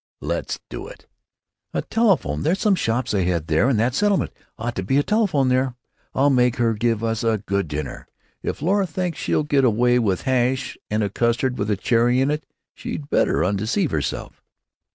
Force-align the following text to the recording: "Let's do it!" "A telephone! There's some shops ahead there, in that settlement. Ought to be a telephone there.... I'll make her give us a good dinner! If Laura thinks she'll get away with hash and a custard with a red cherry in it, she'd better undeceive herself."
"Let's 0.21 0.59
do 0.67 0.87
it!" 0.87 1.05
"A 1.75 1.83
telephone! 1.83 2.41
There's 2.41 2.59
some 2.59 2.73
shops 2.73 3.13
ahead 3.13 3.45
there, 3.45 3.69
in 3.69 3.77
that 3.77 3.93
settlement. 3.93 4.31
Ought 4.57 4.73
to 4.77 4.81
be 4.83 4.97
a 4.97 5.03
telephone 5.03 5.49
there.... 5.49 5.75
I'll 6.15 6.31
make 6.31 6.55
her 6.55 6.73
give 6.73 7.03
us 7.03 7.23
a 7.23 7.37
good 7.45 7.67
dinner! 7.67 8.07
If 8.41 8.63
Laura 8.63 8.87
thinks 8.87 9.19
she'll 9.19 9.43
get 9.43 9.63
away 9.63 9.99
with 9.99 10.23
hash 10.23 10.75
and 10.89 11.03
a 11.03 11.09
custard 11.11 11.59
with 11.59 11.69
a 11.69 11.73
red 11.73 11.81
cherry 11.81 12.19
in 12.19 12.31
it, 12.31 12.47
she'd 12.73 13.11
better 13.11 13.45
undeceive 13.45 13.91
herself." 13.91 14.41